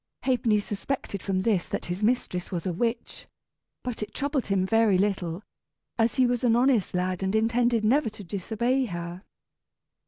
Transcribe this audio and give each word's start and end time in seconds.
Ha'penny 0.23 0.59
suspected 0.59 1.21
from 1.21 1.43
this 1.43 1.69
that 1.69 1.85
his 1.85 2.03
mistress 2.03 2.51
was 2.51 2.65
a 2.65 2.73
witch; 2.73 3.27
but 3.83 4.01
it 4.01 4.15
troubled 4.15 4.47
him 4.47 4.65
very 4.65 4.97
little, 4.97 5.43
as 5.99 6.15
he 6.15 6.25
was 6.25 6.43
an 6.43 6.55
honest 6.55 6.95
lad 6.95 7.21
and 7.21 7.35
intended 7.35 7.85
never 7.85 8.09
to 8.09 8.23
disobey 8.23 8.85
her. 8.85 9.21